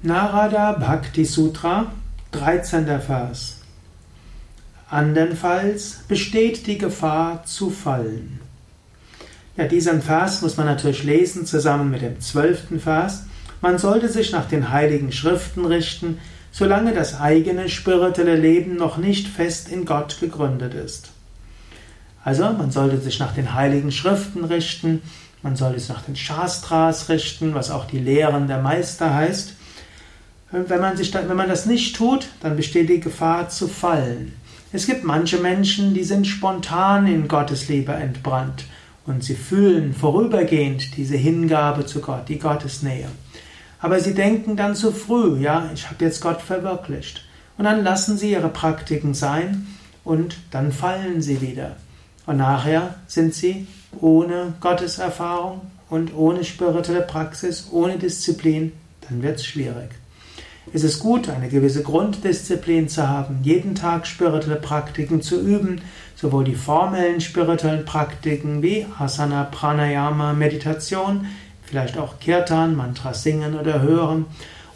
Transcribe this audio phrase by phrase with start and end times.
[0.00, 1.90] Narada Bhakti Sutra,
[2.30, 2.86] 13.
[3.00, 3.56] Vers.
[4.88, 8.38] Andernfalls besteht die Gefahr zu fallen.
[9.56, 12.80] Ja, diesen Vers muss man natürlich lesen zusammen mit dem 12.
[12.80, 13.24] Vers.
[13.60, 16.18] Man sollte sich nach den heiligen Schriften richten,
[16.52, 21.10] solange das eigene spirituelle Leben noch nicht fest in Gott gegründet ist.
[22.22, 25.02] Also man sollte sich nach den heiligen Schriften richten,
[25.42, 29.54] man sollte sich nach den Shastras richten, was auch die Lehren der Meister heißt.
[30.50, 34.32] Wenn man, sich wenn man das nicht tut, dann besteht die Gefahr zu fallen.
[34.72, 38.64] Es gibt manche Menschen, die sind spontan in Gottes Liebe entbrannt
[39.06, 43.08] und sie fühlen vorübergehend diese Hingabe zu Gott, die Gottesnähe.
[43.80, 47.24] Aber sie denken dann zu früh, ja, ich habe jetzt Gott verwirklicht.
[47.56, 49.66] Und dann lassen sie ihre Praktiken sein
[50.04, 51.76] und dann fallen sie wieder.
[52.26, 53.66] Und nachher sind sie
[54.00, 58.72] ohne Gotteserfahrung und ohne spirituelle Praxis, ohne Disziplin,
[59.08, 59.90] dann wird es schwierig.
[60.74, 65.80] Es ist gut, eine gewisse Grunddisziplin zu haben, jeden Tag spirituelle Praktiken zu üben,
[66.14, 71.26] sowohl die formellen spirituellen Praktiken wie Asana, Pranayama, Meditation,
[71.62, 74.26] vielleicht auch Kirtan, Mantras singen oder hören.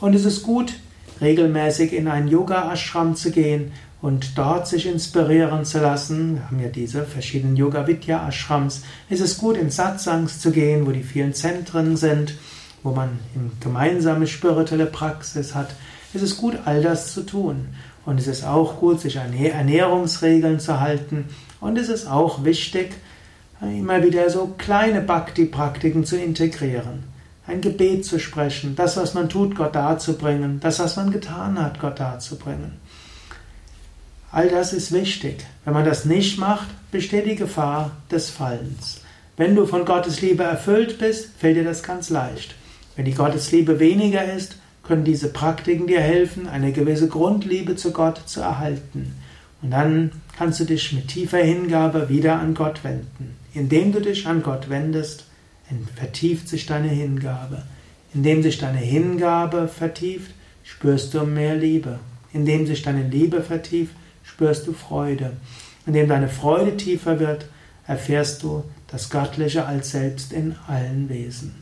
[0.00, 0.72] Und es ist gut,
[1.20, 6.36] regelmäßig in einen Yoga-Ashram zu gehen und dort sich inspirieren zu lassen.
[6.36, 8.82] Wir haben ja diese verschiedenen Yoga-Vidya-Ashrams.
[9.10, 12.34] Es ist gut, in Satsangs zu gehen, wo die vielen Zentren sind,
[12.82, 13.18] wo man
[13.60, 15.74] gemeinsame spirituelle Praxis hat.
[16.14, 17.68] Es ist gut, all das zu tun.
[18.04, 21.26] Und es ist auch gut, sich an Ernährungsregeln zu halten.
[21.60, 22.92] Und es ist auch wichtig,
[23.60, 27.04] immer wieder so kleine Bhakti-Praktiken zu integrieren.
[27.46, 31.80] Ein Gebet zu sprechen, das, was man tut, Gott darzubringen, das, was man getan hat,
[31.80, 32.72] Gott darzubringen.
[34.30, 35.44] All das ist wichtig.
[35.64, 39.00] Wenn man das nicht macht, besteht die Gefahr des Fallens.
[39.36, 42.54] Wenn du von Gottes Liebe erfüllt bist, fällt dir das ganz leicht.
[42.96, 48.22] Wenn die Gottesliebe weniger ist, können diese Praktiken dir helfen, eine gewisse Grundliebe zu Gott
[48.26, 49.14] zu erhalten.
[49.62, 53.36] Und dann kannst du dich mit tiefer Hingabe wieder an Gott wenden.
[53.54, 55.26] Indem du dich an Gott wendest,
[55.96, 57.62] vertieft sich deine Hingabe.
[58.12, 60.32] Indem sich deine Hingabe vertieft,
[60.64, 61.98] spürst du mehr Liebe.
[62.32, 65.32] Indem sich deine Liebe vertieft, spürst du Freude.
[65.86, 67.46] Indem deine Freude tiefer wird,
[67.86, 71.61] erfährst du das Göttliche als Selbst in allen Wesen.